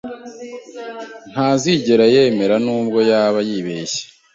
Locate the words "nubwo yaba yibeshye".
2.65-4.03